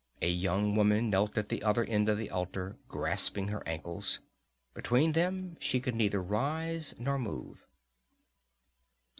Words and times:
A 0.23 0.29
young 0.31 0.75
woman 0.75 1.11
knelt 1.11 1.37
at 1.37 1.49
the 1.49 1.61
other 1.61 1.83
end 1.83 2.09
of 2.09 2.17
the 2.17 2.31
altar, 2.31 2.75
grasping 2.87 3.49
her 3.49 3.61
ankles. 3.67 4.17
Between 4.73 5.11
them 5.11 5.57
she 5.59 5.79
could 5.79 5.93
neither 5.93 6.23
rise 6.23 6.95
nor 6.97 7.19
move. 7.19 7.67